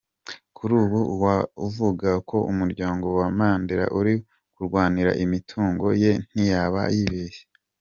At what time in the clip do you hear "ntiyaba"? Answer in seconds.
6.29-6.81